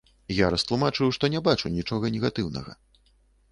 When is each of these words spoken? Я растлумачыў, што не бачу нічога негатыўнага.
Я 0.35 0.47
растлумачыў, 0.53 1.11
што 1.17 1.29
не 1.35 1.43
бачу 1.49 1.73
нічога 1.77 2.13
негатыўнага. 2.19 2.71